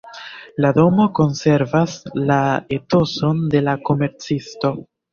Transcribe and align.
La 0.63 0.71
domo 0.77 1.05
konservas 1.19 1.99
la 2.31 2.39
etoson 2.81 3.47
de 3.55 3.65
la 3.71 3.81
komercisto. 3.93 4.79